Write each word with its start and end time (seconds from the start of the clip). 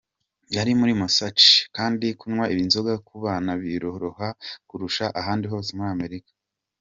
Yari 0.55 0.71
muri 0.79 0.91
Massachusetts 1.01 1.67
kandi 1.77 2.07
kunywa 2.19 2.45
inzoga 2.63 2.93
ku 3.07 3.13
bana 3.23 3.51
biroroha 3.61 4.27
kurusha 4.67 5.05
ahandi 5.19 5.45
hose 5.51 5.69
muri 5.77 5.89
Amerika. 5.97 6.31